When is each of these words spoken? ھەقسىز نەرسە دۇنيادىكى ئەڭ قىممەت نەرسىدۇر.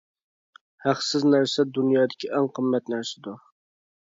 ھەقسىز 0.85 1.27
نەرسە 1.33 1.65
دۇنيادىكى 1.75 2.33
ئەڭ 2.39 2.51
قىممەت 2.57 2.93
نەرسىدۇر. 2.95 3.41